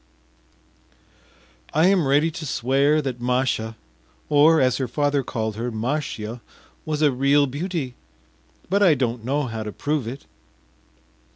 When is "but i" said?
8.67-8.95